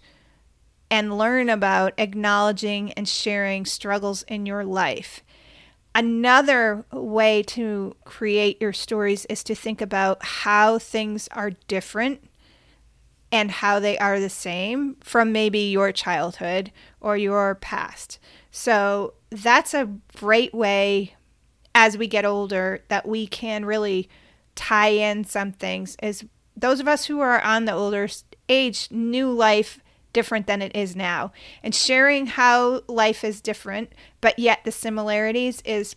and 0.92 1.18
learn 1.18 1.50
about 1.50 1.94
acknowledging 1.98 2.94
and 2.94 3.10
sharing 3.10 3.66
struggles 3.66 4.24
in 4.24 4.46
your 4.46 4.64
life 4.64 5.24
Another 5.96 6.84
way 6.92 7.42
to 7.44 7.96
create 8.04 8.62
your 8.62 8.74
stories 8.74 9.24
is 9.26 9.46
to 9.46 9.56
think 9.56 9.80
about 9.80 10.24
how 10.26 10.78
things 10.78 11.30
are 11.32 11.52
different 11.70 12.22
and 13.32 13.50
how 13.50 13.80
they 13.80 13.98
are 13.98 14.20
the 14.20 14.30
same 14.30 14.98
from 15.00 15.32
maybe 15.32 15.60
your 15.60 15.94
childhood 15.94 16.74
or 17.00 17.16
your 17.16 17.56
past. 17.56 18.20
So 18.52 19.14
that's 19.30 19.74
a 19.74 19.90
great 20.18 20.54
way 20.54 21.16
as 21.74 21.98
we 21.98 22.08
get 22.08 22.26
older 22.26 22.84
that 22.90 23.08
we 23.08 23.26
can 23.26 23.64
really 23.64 24.10
tie 24.54 24.90
in 24.90 25.24
some 25.24 25.54
things 25.54 25.96
is 26.04 26.26
those 26.58 26.82
of 26.82 26.90
us 26.90 27.06
who 27.06 27.22
are 27.22 27.42
on 27.42 27.64
the 27.64 27.74
older 27.74 28.10
age 28.50 28.90
knew 28.92 29.32
life 29.32 29.80
different 30.16 30.48
than 30.48 30.64
it 30.64 30.76
is 30.76 30.96
now. 30.96 31.32
And 31.62 31.76
sharing 31.76 32.26
how 32.26 32.82
life 32.88 33.24
is 33.24 33.42
different, 33.42 33.92
but 34.22 34.40
yet 34.40 34.62
the 34.64 34.72
similarities 34.72 35.62
is 35.64 35.96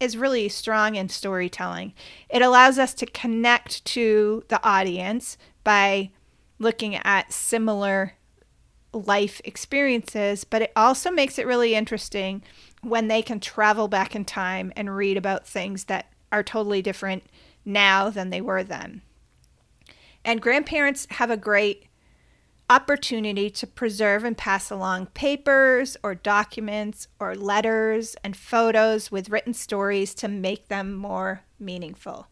is 0.00 0.16
really 0.16 0.48
strong 0.48 0.96
in 0.96 1.08
storytelling. 1.08 1.94
It 2.28 2.42
allows 2.42 2.80
us 2.80 2.92
to 2.94 3.06
connect 3.06 3.84
to 3.84 4.42
the 4.48 4.60
audience 4.66 5.38
by 5.62 6.10
looking 6.58 6.96
at 6.96 7.32
similar 7.32 8.14
life 8.92 9.40
experiences, 9.44 10.42
but 10.42 10.62
it 10.62 10.72
also 10.74 11.12
makes 11.12 11.38
it 11.38 11.46
really 11.46 11.74
interesting 11.76 12.42
when 12.82 13.06
they 13.06 13.22
can 13.22 13.38
travel 13.38 13.86
back 13.86 14.16
in 14.16 14.24
time 14.24 14.72
and 14.74 14.96
read 14.96 15.16
about 15.16 15.46
things 15.46 15.84
that 15.84 16.12
are 16.32 16.42
totally 16.42 16.82
different 16.82 17.24
now 17.64 18.10
than 18.10 18.30
they 18.30 18.40
were 18.40 18.64
then. 18.64 19.00
And 20.24 20.42
grandparents 20.42 21.06
have 21.10 21.30
a 21.30 21.36
great 21.36 21.86
opportunity 22.70 23.50
to 23.50 23.66
preserve 23.66 24.24
and 24.24 24.36
pass 24.36 24.70
along 24.70 25.06
papers 25.06 25.96
or 26.02 26.14
documents 26.14 27.08
or 27.20 27.34
letters 27.34 28.16
and 28.24 28.36
photos 28.36 29.10
with 29.10 29.28
written 29.28 29.52
stories 29.52 30.14
to 30.14 30.28
make 30.28 30.68
them 30.68 30.94
more 30.94 31.42
meaningful. 31.58 32.28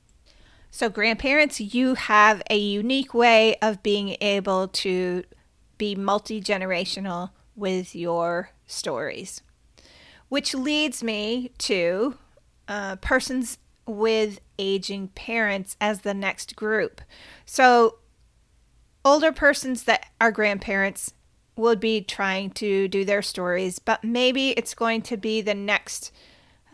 So, 0.70 0.88
grandparents, 0.88 1.60
you 1.60 1.94
have 1.94 2.42
a 2.48 2.56
unique 2.56 3.12
way 3.12 3.56
of 3.56 3.82
being 3.82 4.16
able 4.22 4.68
to 4.68 5.22
be 5.76 5.94
multi 5.94 6.40
generational 6.40 7.30
with 7.54 7.94
your 7.94 8.50
stories, 8.66 9.42
which 10.30 10.54
leads 10.54 11.02
me 11.02 11.50
to 11.58 12.16
uh, 12.68 12.96
persons 12.96 13.58
with 13.86 14.40
aging 14.58 15.08
parents 15.08 15.76
as 15.78 16.00
the 16.00 16.14
next 16.14 16.56
group. 16.56 17.02
So, 17.44 17.96
older 19.04 19.32
persons 19.32 19.84
that 19.84 20.06
are 20.20 20.32
grandparents 20.32 21.12
would 21.56 21.80
be 21.80 22.00
trying 22.00 22.50
to 22.50 22.88
do 22.88 23.04
their 23.04 23.22
stories, 23.22 23.78
but 23.78 24.02
maybe 24.02 24.50
it's 24.50 24.74
going 24.74 25.02
to 25.02 25.16
be 25.16 25.40
the 25.40 25.54
next 25.54 26.12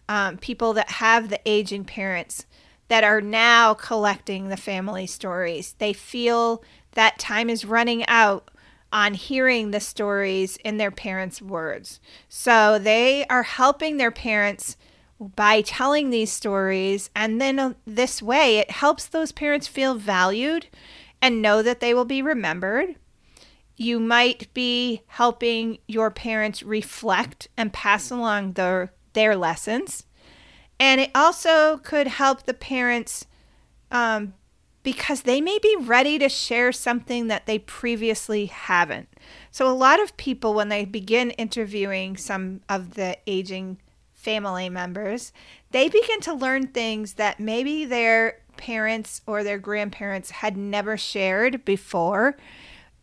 um, 0.08 0.38
people 0.38 0.72
that 0.72 0.90
have 0.92 1.28
the 1.28 1.40
aging 1.44 1.84
parents 1.84 2.46
that 2.88 3.04
are 3.04 3.20
now 3.20 3.74
collecting 3.74 4.48
the 4.48 4.56
family 4.56 5.06
stories. 5.06 5.74
They 5.78 5.92
feel 5.92 6.62
that 6.92 7.18
time 7.18 7.50
is 7.50 7.64
running 7.64 8.06
out 8.06 8.50
on 8.90 9.14
hearing 9.14 9.70
the 9.70 9.80
stories 9.80 10.56
in 10.58 10.78
their 10.78 10.90
parents' 10.90 11.42
words. 11.42 12.00
So 12.28 12.78
they 12.78 13.26
are 13.26 13.42
helping 13.42 13.98
their 13.98 14.10
parents 14.10 14.76
by 15.20 15.60
telling 15.60 16.10
these 16.10 16.32
stories. 16.32 17.10
And 17.14 17.40
then 17.40 17.58
uh, 17.58 17.74
this 17.86 18.22
way, 18.22 18.58
it 18.58 18.70
helps 18.70 19.06
those 19.06 19.32
parents 19.32 19.66
feel 19.66 19.94
valued 19.94 20.68
and 21.20 21.42
know 21.42 21.62
that 21.62 21.80
they 21.80 21.94
will 21.94 22.04
be 22.04 22.22
remembered. 22.22 22.96
You 23.76 24.00
might 24.00 24.52
be 24.54 25.02
helping 25.06 25.78
your 25.86 26.10
parents 26.10 26.62
reflect 26.62 27.48
and 27.56 27.72
pass 27.72 28.10
along 28.10 28.52
their, 28.52 28.92
their 29.12 29.36
lessons. 29.36 30.04
And 30.80 31.00
it 31.00 31.10
also 31.14 31.78
could 31.78 32.06
help 32.06 32.44
the 32.44 32.54
parents 32.54 33.26
um, 33.90 34.34
because 34.82 35.22
they 35.22 35.40
may 35.40 35.58
be 35.58 35.76
ready 35.80 36.18
to 36.18 36.28
share 36.28 36.72
something 36.72 37.26
that 37.26 37.46
they 37.46 37.58
previously 37.58 38.46
haven't. 38.46 39.08
So, 39.50 39.68
a 39.68 39.74
lot 39.74 40.00
of 40.00 40.16
people, 40.16 40.54
when 40.54 40.68
they 40.68 40.84
begin 40.84 41.30
interviewing 41.32 42.16
some 42.16 42.60
of 42.68 42.94
the 42.94 43.18
aging 43.26 43.78
family 44.14 44.68
members, 44.68 45.32
they 45.70 45.88
begin 45.88 46.20
to 46.20 46.34
learn 46.34 46.68
things 46.68 47.14
that 47.14 47.40
maybe 47.40 47.84
their 47.84 48.40
parents 48.58 49.22
or 49.26 49.42
their 49.42 49.58
grandparents 49.58 50.30
had 50.30 50.56
never 50.56 50.98
shared 50.98 51.64
before, 51.64 52.36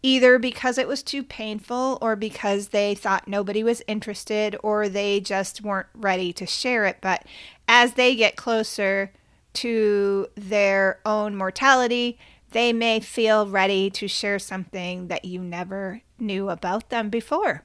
either 0.03 0.37
because 0.37 0.77
it 0.77 0.87
was 0.87 1.01
too 1.01 1.23
painful 1.23 1.97
or 1.99 2.15
because 2.15 2.67
they 2.67 2.93
thought 2.93 3.27
nobody 3.27 3.63
was 3.63 3.81
interested 3.87 4.55
or 4.61 4.87
they 4.87 5.19
just 5.19 5.63
weren't 5.63 5.87
ready 5.95 6.31
to 6.31 6.45
share 6.45 6.85
it. 6.85 6.97
But 7.01 7.25
as 7.67 7.93
they 7.93 8.15
get 8.15 8.35
closer 8.35 9.11
to 9.53 10.27
their 10.35 10.99
own 11.05 11.35
mortality, 11.35 12.19
they 12.51 12.71
may 12.71 12.99
feel 12.99 13.47
ready 13.47 13.89
to 13.89 14.07
share 14.07 14.37
something 14.37 15.07
that 15.07 15.25
you 15.25 15.41
never 15.41 16.01
knew 16.19 16.49
about 16.49 16.89
them 16.89 17.09
before. 17.09 17.63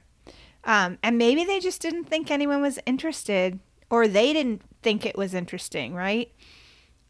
Um, 0.63 0.97
and 1.03 1.17
maybe 1.17 1.43
they 1.43 1.59
just 1.59 1.81
didn't 1.81 2.05
think 2.05 2.29
anyone 2.29 2.61
was 2.61 2.79
interested 2.85 3.59
or 3.89 4.07
they 4.07 4.33
didn't 4.33 4.61
think 4.81 5.05
it 5.05 5.17
was 5.17 5.33
interesting, 5.33 5.93
right? 5.93 6.31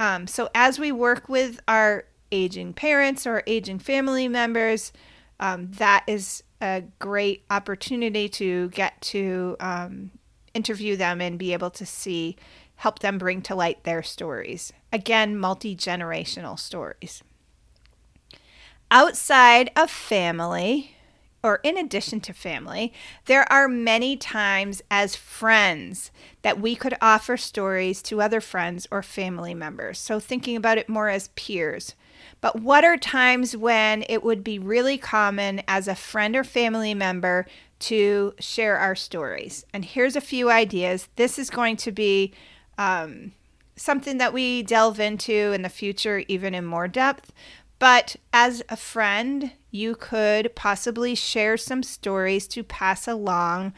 Um, 0.01 0.25
so 0.25 0.49
as 0.55 0.79
we 0.79 0.91
work 0.91 1.29
with 1.29 1.59
our 1.67 2.05
aging 2.31 2.73
parents 2.73 3.27
or 3.27 3.43
aging 3.45 3.77
family 3.77 4.27
members, 4.27 4.91
um, 5.39 5.69
that 5.73 6.03
is 6.07 6.41
a 6.59 6.81
great 6.97 7.43
opportunity 7.51 8.27
to 8.29 8.69
get 8.69 8.99
to 9.01 9.55
um, 9.59 10.09
interview 10.55 10.95
them 10.95 11.21
and 11.21 11.37
be 11.37 11.53
able 11.53 11.69
to 11.69 11.85
see, 11.85 12.35
help 12.77 12.97
them 12.97 13.19
bring 13.19 13.43
to 13.43 13.53
light 13.53 13.83
their 13.83 14.01
stories. 14.01 14.73
Again, 14.91 15.37
multi 15.37 15.75
generational 15.75 16.57
stories. 16.57 17.21
Outside 18.89 19.69
of 19.75 19.91
family, 19.91 20.95
or 21.43 21.59
in 21.63 21.77
addition 21.77 22.19
to 22.21 22.33
family, 22.33 22.93
there 23.25 23.51
are 23.51 23.67
many 23.67 24.15
times 24.15 24.81
as 24.91 25.15
friends 25.15 26.11
that 26.41 26.59
we 26.59 26.75
could 26.75 26.95
offer 27.01 27.37
stories 27.37 28.01
to 28.03 28.21
other 28.21 28.41
friends 28.41 28.87
or 28.91 29.01
family 29.01 29.53
members. 29.53 29.99
So, 29.99 30.19
thinking 30.19 30.55
about 30.55 30.77
it 30.77 30.89
more 30.89 31.09
as 31.09 31.29
peers. 31.29 31.95
But 32.39 32.61
what 32.61 32.83
are 32.83 32.97
times 32.97 33.55
when 33.55 34.03
it 34.09 34.23
would 34.23 34.43
be 34.43 34.59
really 34.59 34.97
common 34.97 35.61
as 35.67 35.87
a 35.87 35.95
friend 35.95 36.35
or 36.35 36.43
family 36.43 36.93
member 36.93 37.45
to 37.79 38.33
share 38.39 38.77
our 38.77 38.95
stories? 38.95 39.65
And 39.73 39.85
here's 39.85 40.15
a 40.15 40.21
few 40.21 40.49
ideas. 40.49 41.07
This 41.15 41.37
is 41.37 41.49
going 41.49 41.77
to 41.77 41.91
be 41.91 42.33
um, 42.77 43.33
something 43.75 44.17
that 44.17 44.33
we 44.33 44.63
delve 44.63 44.99
into 44.99 45.51
in 45.51 45.61
the 45.61 45.69
future, 45.69 46.23
even 46.27 46.53
in 46.53 46.65
more 46.65 46.87
depth. 46.87 47.31
But 47.81 48.15
as 48.31 48.61
a 48.69 48.77
friend, 48.77 49.53
you 49.71 49.95
could 49.95 50.55
possibly 50.55 51.15
share 51.15 51.57
some 51.57 51.81
stories 51.81 52.47
to 52.49 52.63
pass 52.63 53.07
along 53.07 53.73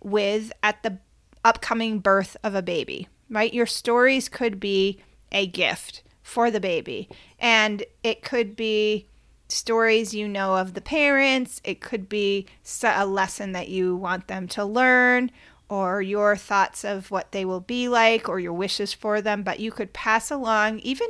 with 0.00 0.52
at 0.62 0.84
the 0.84 0.98
upcoming 1.44 1.98
birth 1.98 2.36
of 2.44 2.54
a 2.54 2.62
baby, 2.62 3.08
right? 3.28 3.52
Your 3.52 3.66
stories 3.66 4.28
could 4.28 4.60
be 4.60 5.00
a 5.32 5.48
gift 5.48 6.04
for 6.22 6.52
the 6.52 6.60
baby, 6.60 7.08
and 7.40 7.82
it 8.04 8.22
could 8.22 8.54
be 8.54 9.08
stories 9.48 10.14
you 10.14 10.28
know 10.28 10.54
of 10.54 10.74
the 10.74 10.80
parents, 10.80 11.60
it 11.64 11.80
could 11.80 12.08
be 12.08 12.46
a 12.84 13.06
lesson 13.06 13.50
that 13.52 13.68
you 13.68 13.96
want 13.96 14.28
them 14.28 14.46
to 14.46 14.64
learn, 14.64 15.32
or 15.68 16.00
your 16.00 16.36
thoughts 16.36 16.84
of 16.84 17.10
what 17.10 17.32
they 17.32 17.44
will 17.44 17.58
be 17.58 17.88
like, 17.88 18.28
or 18.28 18.38
your 18.38 18.52
wishes 18.52 18.92
for 18.92 19.20
them. 19.20 19.42
But 19.42 19.58
you 19.58 19.72
could 19.72 19.92
pass 19.92 20.30
along 20.30 20.78
even 20.78 21.08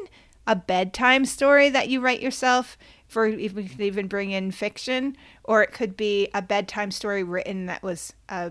a 0.49 0.57
bedtime 0.57 1.27
story 1.27 1.69
that 1.69 1.89
you 1.89 2.01
write 2.01 2.23
yourself 2.23 2.79
for 3.07 3.27
even 3.27 3.71
even 3.79 4.09
bring 4.09 4.31
in 4.31 4.51
fiction 4.51 5.15
or 5.45 5.63
it 5.63 5.73
could 5.73 5.97
be 5.97 6.29
a 6.35 6.43
bedtime 6.43 6.91
story 6.91 7.23
written 7.23 7.67
that 7.67 7.83
was 7.83 8.15
a 8.31 8.51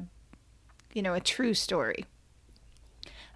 you 0.93 1.01
know 1.01 1.15
a 1.15 1.19
true 1.19 1.53
story 1.53 2.05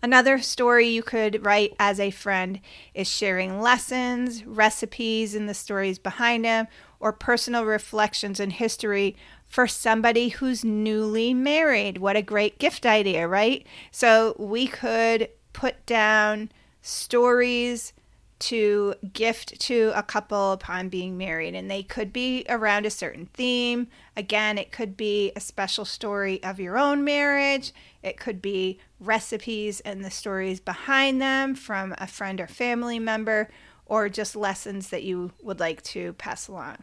Another 0.03 0.39
story 0.39 0.87
you 0.87 1.03
could 1.03 1.45
write 1.45 1.75
as 1.79 1.99
a 1.99 2.09
friend 2.09 2.59
is 2.95 3.07
sharing 3.07 3.61
lessons, 3.61 4.43
recipes, 4.45 5.35
and 5.35 5.47
the 5.47 5.53
stories 5.53 5.99
behind 5.99 6.43
them, 6.43 6.67
or 6.99 7.13
personal 7.13 7.65
reflections 7.65 8.39
and 8.39 8.51
history 8.51 9.15
for 9.45 9.67
somebody 9.67 10.29
who's 10.29 10.65
newly 10.65 11.35
married. 11.35 11.99
What 11.99 12.15
a 12.15 12.23
great 12.23 12.57
gift 12.57 12.83
idea, 12.83 13.27
right? 13.27 13.63
So 13.91 14.35
we 14.39 14.65
could 14.65 15.29
put 15.53 15.85
down 15.85 16.51
stories 16.81 17.93
to 18.41 18.95
gift 19.13 19.59
to 19.61 19.91
a 19.95 20.03
couple 20.03 20.51
upon 20.51 20.89
being 20.89 21.17
married, 21.17 21.55
and 21.55 21.69
they 21.69 21.83
could 21.83 22.11
be 22.11 22.45
around 22.49 22.85
a 22.85 22.89
certain 22.89 23.27
theme. 23.27 23.87
Again, 24.17 24.57
it 24.57 24.71
could 24.71 24.97
be 24.97 25.31
a 25.35 25.39
special 25.39 25.85
story 25.85 26.43
of 26.43 26.59
your 26.59 26.77
own 26.77 27.03
marriage, 27.03 27.71
it 28.03 28.17
could 28.17 28.41
be 28.41 28.79
recipes 28.99 29.79
and 29.81 30.03
the 30.03 30.11
stories 30.11 30.59
behind 30.59 31.21
them 31.21 31.55
from 31.55 31.93
a 31.97 32.07
friend 32.07 32.41
or 32.41 32.47
family 32.47 32.99
member, 32.99 33.49
or 33.85 34.09
just 34.09 34.35
lessons 34.35 34.89
that 34.89 35.03
you 35.03 35.31
would 35.41 35.59
like 35.59 35.81
to 35.83 36.13
pass 36.13 36.47
along. 36.47 36.77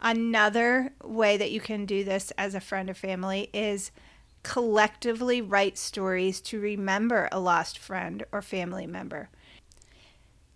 Another 0.00 0.92
way 1.04 1.36
that 1.36 1.52
you 1.52 1.60
can 1.60 1.86
do 1.86 2.02
this 2.02 2.32
as 2.32 2.54
a 2.54 2.60
friend 2.60 2.90
or 2.90 2.94
family 2.94 3.48
is 3.52 3.92
collectively 4.42 5.40
write 5.40 5.78
stories 5.78 6.40
to 6.40 6.58
remember 6.58 7.28
a 7.30 7.38
lost 7.38 7.78
friend 7.78 8.24
or 8.32 8.42
family 8.42 8.86
member. 8.86 9.28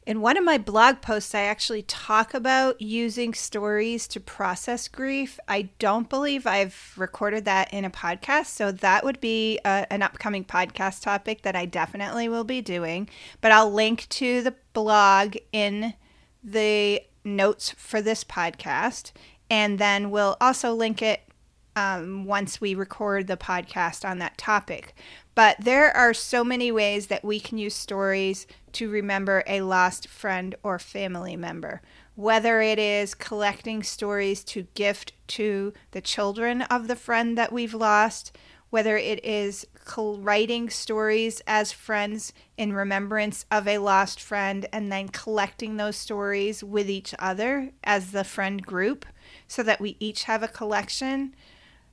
In 0.07 0.21
one 0.21 0.37
of 0.37 0.45
my 0.45 0.57
blog 0.57 1.01
posts, 1.01 1.35
I 1.35 1.41
actually 1.41 1.83
talk 1.83 2.33
about 2.33 2.81
using 2.81 3.35
stories 3.35 4.07
to 4.07 4.21
process 4.21 4.87
grief. 4.87 5.41
I 5.49 5.63
don't 5.81 6.09
believe 6.09 6.47
I've 6.47 6.95
recorded 6.97 7.45
that 7.47 7.75
in 7.75 7.85
a 7.85 7.91
podcast, 7.91 8.47
so 8.47 8.71
that 8.71 9.05
would 9.05 9.21
be 9.21 9.59
a, 9.65 9.85
an 9.91 10.03
upcoming 10.03 10.45
podcast 10.45 11.03
topic 11.03 11.43
that 11.43 11.57
I 11.57 11.67
definitely 11.67 12.29
will 12.29 12.45
be 12.45 12.61
doing. 12.61 13.09
But 13.41 13.51
I'll 13.51 13.73
link 13.73 14.09
to 14.11 14.43
the 14.43 14.55
blog 14.75 15.39
in 15.53 15.95
the 16.45 17.03
notes 17.25 17.73
for 17.77 18.01
this 18.01 18.23
podcast, 18.23 19.11
and 19.51 19.81
then 19.81 20.13
we'll 20.13 20.37
also 20.41 20.73
link 20.73 21.03
it 21.03 21.23
um, 21.77 22.25
once 22.25 22.61
we 22.61 22.75
record 22.75 23.27
the 23.27 23.37
podcast 23.37 24.09
on 24.09 24.19
that 24.19 24.39
topic. 24.39 24.95
But 25.35 25.59
there 25.61 25.95
are 25.95 26.15
so 26.15 26.43
many 26.43 26.73
ways 26.73 27.09
that 27.09 27.23
we 27.23 27.39
can 27.39 27.59
use 27.59 27.75
stories 27.75 28.47
to 28.73 28.91
remember 28.91 29.45
a 29.47 29.61
lost 29.61 30.09
friend 30.09 30.55
or 30.63 30.79
family 30.79 31.37
member. 31.37 31.83
Whether 32.15 32.63
it 32.63 32.79
is 32.79 33.15
collecting 33.15 33.83
stories 33.83 34.43
to 34.45 34.67
gift 34.75 35.13
to 35.29 35.75
the 35.91 36.01
children 36.01 36.63
of 36.63 36.89
the 36.89 36.97
friend 36.97 37.37
that 37.37 37.53
we've 37.53 37.75
lost, 37.75 38.35
whether 38.71 38.97
it 38.97 39.23
is 39.25 39.67
writing 39.97 40.69
stories 40.69 41.41
as 41.47 41.73
friends 41.73 42.33
in 42.57 42.73
remembrance 42.73 43.45
of 43.51 43.69
a 43.69 43.79
lost 43.79 44.21
friend 44.21 44.67
and 44.73 44.91
then 44.91 45.09
collecting 45.09 45.77
those 45.77 45.97
stories 45.97 46.65
with 46.65 46.91
each 46.91 47.15
other 47.19 47.71
as 47.85 48.11
the 48.11 48.25
friend 48.25 48.65
group 48.65 49.07
so 49.47 49.63
that 49.63 49.81
we 49.81 49.97
each 50.01 50.25
have 50.25 50.43
a 50.43 50.49
collection 50.49 51.35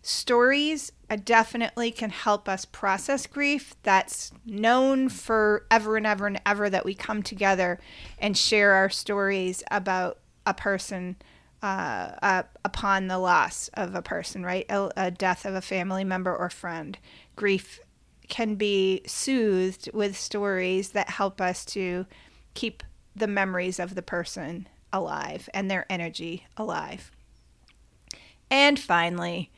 stories 0.04 0.92
uh, 1.10 1.18
definitely 1.24 1.90
can 1.90 2.12
help 2.12 2.48
us 2.48 2.66
process 2.66 3.26
grief. 3.26 3.74
That's 3.82 4.32
known 4.46 5.10
for 5.10 5.66
ever 5.72 5.98
and 5.98 6.06
ever 6.06 6.28
and 6.28 6.40
ever 6.46 6.70
that 6.70 6.86
we 6.86 6.94
come 6.94 7.24
together 7.24 7.80
and 8.20 8.38
share 8.38 8.74
our 8.74 8.90
stories 8.90 9.64
about 9.72 10.20
a 10.46 10.54
person 10.54 11.16
uh, 11.64 12.12
uh, 12.22 12.44
upon 12.66 13.08
the 13.08 13.18
loss 13.18 13.70
of 13.74 13.96
a 13.96 14.02
person, 14.02 14.44
right? 14.44 14.66
A, 14.70 14.92
a 14.98 15.12
death 15.12 15.46
of 15.46 15.56
a 15.56 15.62
family 15.62 16.04
member 16.04 16.36
or 16.36 16.50
friend. 16.50 16.98
Grief 17.38 17.80
can 18.28 18.56
be 18.56 19.02
soothed 19.08 19.90
with 19.94 20.18
stories 20.18 20.90
that 20.90 21.10
help 21.12 21.40
us 21.40 21.64
to 21.66 22.06
keep 22.54 22.84
the 23.16 23.28
memories 23.28 23.80
of 23.80 23.96
the 23.96 24.02
person 24.02 24.68
alive 24.92 25.48
and 25.54 25.72
their 25.72 25.86
energy 25.90 26.46
alive. 26.58 27.12
And 28.52 28.78
finally, 28.78 29.50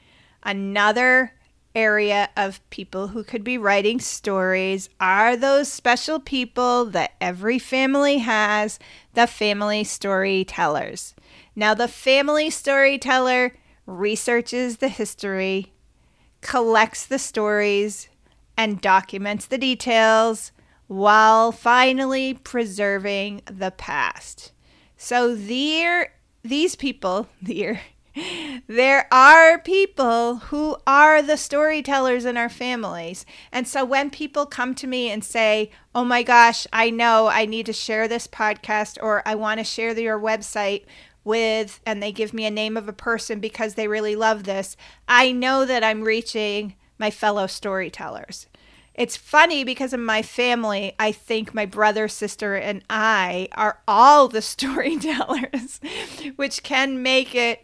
Another 0.45 1.33
area 1.73 2.29
of 2.37 2.67
people 2.69 3.09
who 3.09 3.23
could 3.23 3.43
be 3.43 3.57
writing 3.57 3.99
stories 3.99 4.89
are 4.99 5.35
those 5.35 5.71
special 5.71 6.19
people 6.19 6.85
that 6.85 7.13
every 7.19 7.57
family 7.59 8.19
has 8.19 8.79
the 9.15 9.25
family 9.25 9.83
storytellers. 9.83 11.15
Now, 11.55 11.73
the 11.73 11.87
family 11.87 12.49
storyteller 12.51 13.57
researches 13.87 14.77
the 14.77 14.87
history, 14.87 15.73
collects 16.41 17.05
the 17.05 17.19
stories, 17.19 18.07
and 18.55 18.79
documents 18.79 19.47
the 19.47 19.57
details 19.57 20.51
while 20.87 21.51
finally 21.51 22.35
preserving 22.35 23.41
the 23.51 23.71
past. 23.71 24.51
So, 24.95 25.35
there, 25.35 26.13
these 26.43 26.75
people, 26.75 27.27
there, 27.41 27.81
there 28.67 29.07
are 29.13 29.59
people 29.59 30.37
who 30.37 30.77
are 30.87 31.21
the 31.21 31.37
storytellers 31.37 32.25
in 32.25 32.37
our 32.37 32.49
families. 32.49 33.25
And 33.51 33.67
so 33.67 33.83
when 33.83 34.09
people 34.09 34.45
come 34.45 34.73
to 34.75 34.87
me 34.87 35.09
and 35.09 35.23
say, 35.23 35.71
Oh 35.93 36.03
my 36.03 36.23
gosh, 36.23 36.67
I 36.71 36.89
know 36.89 37.27
I 37.27 37.45
need 37.45 37.65
to 37.67 37.73
share 37.73 38.07
this 38.07 38.27
podcast 38.27 38.97
or 39.01 39.21
I 39.25 39.35
want 39.35 39.59
to 39.59 39.63
share 39.63 39.97
your 39.99 40.19
website 40.19 40.85
with, 41.23 41.81
and 41.85 42.01
they 42.01 42.11
give 42.11 42.33
me 42.33 42.45
a 42.45 42.51
name 42.51 42.77
of 42.77 42.87
a 42.87 42.93
person 42.93 43.39
because 43.39 43.73
they 43.73 43.87
really 43.87 44.15
love 44.15 44.43
this, 44.43 44.77
I 45.07 45.31
know 45.31 45.65
that 45.65 45.83
I'm 45.83 46.03
reaching 46.03 46.75
my 46.99 47.09
fellow 47.09 47.47
storytellers. 47.47 48.47
It's 48.93 49.17
funny 49.17 49.65
because 49.65 49.93
in 49.93 50.05
my 50.05 50.21
family, 50.21 50.93
I 50.97 51.11
think 51.11 51.53
my 51.53 51.65
brother, 51.65 52.07
sister, 52.07 52.55
and 52.55 52.83
I 52.89 53.49
are 53.53 53.81
all 53.87 54.29
the 54.29 54.41
storytellers, 54.41 55.81
which 56.37 56.63
can 56.63 57.03
make 57.03 57.35
it 57.35 57.63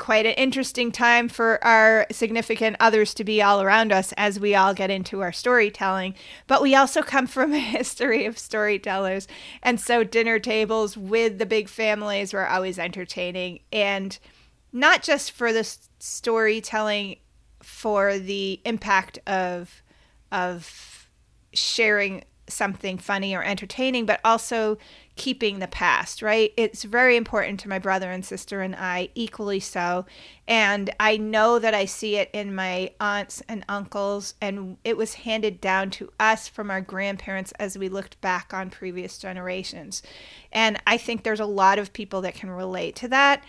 quite 0.00 0.26
an 0.26 0.32
interesting 0.32 0.90
time 0.90 1.28
for 1.28 1.62
our 1.62 2.06
significant 2.10 2.74
others 2.80 3.14
to 3.14 3.22
be 3.22 3.40
all 3.40 3.60
around 3.60 3.92
us 3.92 4.12
as 4.16 4.40
we 4.40 4.54
all 4.54 4.74
get 4.74 4.90
into 4.90 5.20
our 5.20 5.30
storytelling. 5.30 6.14
But 6.48 6.62
we 6.62 6.74
also 6.74 7.02
come 7.02 7.28
from 7.28 7.52
a 7.52 7.58
history 7.60 8.24
of 8.24 8.38
storytellers. 8.38 9.28
And 9.62 9.78
so 9.78 10.02
dinner 10.02 10.40
tables 10.40 10.96
with 10.96 11.38
the 11.38 11.46
big 11.46 11.68
families 11.68 12.32
were 12.32 12.48
always 12.48 12.78
entertaining. 12.78 13.60
And 13.70 14.18
not 14.72 15.02
just 15.02 15.32
for 15.32 15.52
the 15.52 15.70
storytelling, 15.98 17.16
for 17.62 18.18
the 18.18 18.60
impact 18.64 19.18
of, 19.26 19.82
of 20.32 21.08
sharing 21.52 22.24
something 22.52 22.98
funny 22.98 23.34
or 23.34 23.42
entertaining, 23.42 24.06
but 24.06 24.20
also 24.24 24.78
keeping 25.16 25.58
the 25.58 25.66
past, 25.66 26.22
right? 26.22 26.52
It's 26.56 26.84
very 26.84 27.16
important 27.16 27.60
to 27.60 27.68
my 27.68 27.78
brother 27.78 28.10
and 28.10 28.24
sister 28.24 28.62
and 28.62 28.74
I, 28.74 29.10
equally 29.14 29.60
so. 29.60 30.06
And 30.48 30.90
I 30.98 31.16
know 31.16 31.58
that 31.58 31.74
I 31.74 31.84
see 31.84 32.16
it 32.16 32.30
in 32.32 32.54
my 32.54 32.92
aunts 33.00 33.42
and 33.48 33.64
uncles, 33.68 34.34
and 34.40 34.78
it 34.82 34.96
was 34.96 35.14
handed 35.14 35.60
down 35.60 35.90
to 35.90 36.10
us 36.18 36.48
from 36.48 36.70
our 36.70 36.80
grandparents 36.80 37.52
as 37.52 37.76
we 37.76 37.88
looked 37.88 38.20
back 38.20 38.54
on 38.54 38.70
previous 38.70 39.18
generations. 39.18 40.02
And 40.52 40.80
I 40.86 40.96
think 40.96 41.22
there's 41.22 41.40
a 41.40 41.46
lot 41.46 41.78
of 41.78 41.92
people 41.92 42.22
that 42.22 42.34
can 42.34 42.50
relate 42.50 42.96
to 42.96 43.08
that, 43.08 43.44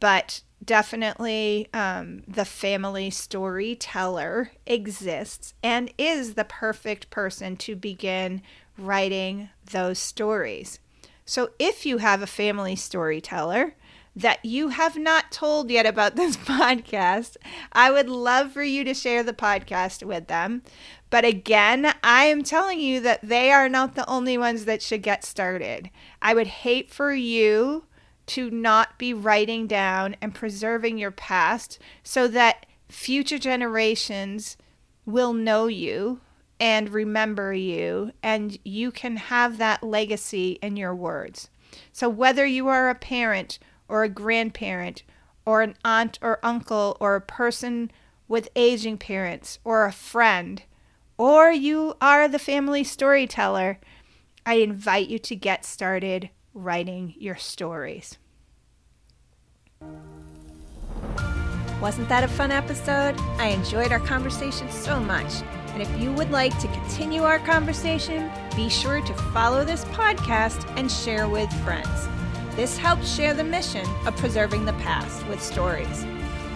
but 0.00 0.42
definitely 0.64 1.68
um, 1.72 2.22
the 2.28 2.44
family 2.44 3.10
storyteller 3.10 4.52
exists 4.66 5.54
and 5.62 5.92
is 5.98 6.34
the 6.34 6.44
perfect 6.44 7.10
person 7.10 7.56
to 7.56 7.76
begin 7.76 8.42
writing 8.78 9.50
those 9.70 9.98
stories. 9.98 10.78
So 11.24 11.50
if 11.58 11.86
you 11.86 11.98
have 11.98 12.22
a 12.22 12.26
family 12.26 12.76
storyteller 12.76 13.74
that 14.14 14.44
you 14.44 14.68
have 14.68 14.96
not 14.96 15.32
told 15.32 15.70
yet 15.70 15.86
about 15.86 16.16
this 16.16 16.36
podcast, 16.36 17.36
I 17.72 17.90
would 17.90 18.08
love 18.08 18.52
for 18.52 18.62
you 18.62 18.84
to 18.84 18.94
share 18.94 19.22
the 19.22 19.32
podcast 19.32 20.04
with 20.04 20.26
them. 20.26 20.62
But 21.10 21.24
again, 21.24 21.92
I 22.02 22.24
am 22.24 22.42
telling 22.42 22.80
you 22.80 23.00
that 23.00 23.20
they 23.22 23.52
are 23.52 23.68
not 23.68 23.94
the 23.94 24.08
only 24.08 24.38
ones 24.38 24.64
that 24.64 24.82
should 24.82 25.02
get 25.02 25.24
started. 25.24 25.90
I 26.20 26.34
would 26.34 26.46
hate 26.46 26.90
for 26.90 27.12
you 27.12 27.84
to 28.26 28.50
not 28.50 28.98
be 28.98 29.12
writing 29.12 29.66
down 29.66 30.16
and 30.20 30.34
preserving 30.34 30.98
your 30.98 31.10
past 31.10 31.78
so 32.02 32.28
that 32.28 32.66
future 32.88 33.38
generations 33.38 34.56
will 35.04 35.32
know 35.32 35.66
you 35.66 36.20
and 36.60 36.90
remember 36.90 37.52
you, 37.52 38.12
and 38.22 38.56
you 38.64 38.92
can 38.92 39.16
have 39.16 39.58
that 39.58 39.82
legacy 39.82 40.58
in 40.62 40.76
your 40.76 40.94
words. 40.94 41.50
So, 41.92 42.08
whether 42.08 42.46
you 42.46 42.68
are 42.68 42.88
a 42.88 42.94
parent 42.94 43.58
or 43.88 44.04
a 44.04 44.08
grandparent 44.08 45.02
or 45.44 45.62
an 45.62 45.74
aunt 45.84 46.20
or 46.22 46.38
uncle 46.44 46.96
or 47.00 47.16
a 47.16 47.20
person 47.20 47.90
with 48.28 48.48
aging 48.54 48.98
parents 48.98 49.58
or 49.64 49.84
a 49.84 49.92
friend, 49.92 50.62
or 51.18 51.50
you 51.50 51.96
are 52.00 52.28
the 52.28 52.38
family 52.38 52.84
storyteller, 52.84 53.80
I 54.46 54.54
invite 54.54 55.08
you 55.08 55.18
to 55.18 55.34
get 55.34 55.64
started 55.64 56.30
writing 56.54 57.14
your 57.18 57.36
stories. 57.36 58.18
Wasn't 61.80 62.08
that 62.08 62.22
a 62.22 62.28
fun 62.28 62.52
episode? 62.52 63.18
I 63.38 63.48
enjoyed 63.48 63.90
our 63.90 63.98
conversation 63.98 64.70
so 64.70 65.00
much. 65.00 65.42
And 65.72 65.82
if 65.82 65.90
you 66.00 66.12
would 66.12 66.30
like 66.30 66.56
to 66.60 66.68
continue 66.68 67.22
our 67.22 67.40
conversation, 67.40 68.30
be 68.54 68.68
sure 68.68 69.00
to 69.00 69.14
follow 69.32 69.64
this 69.64 69.84
podcast 69.86 70.64
and 70.78 70.88
share 70.90 71.28
with 71.28 71.50
friends. 71.64 72.08
This 72.54 72.76
helps 72.76 73.12
share 73.12 73.34
the 73.34 73.42
mission 73.42 73.86
of 74.06 74.16
preserving 74.16 74.66
the 74.66 74.74
past 74.74 75.26
with 75.26 75.42
stories. 75.42 76.06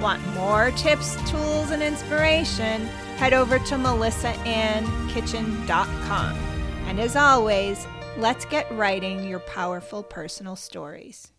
Want 0.01 0.25
more 0.35 0.71
tips, 0.73 1.17
tools, 1.29 1.71
and 1.71 1.83
inspiration? 1.83 2.87
Head 3.17 3.33
over 3.33 3.59
to 3.59 3.75
melissaannkitchen.com. 3.77 6.37
And 6.87 7.01
as 7.01 7.17
always, 7.17 7.87
let's 8.19 8.47
get 8.47 8.71
writing 8.73 9.29
your 9.29 9.41
powerful 9.41 10.03
personal 10.03 10.57
stories. 10.57 11.33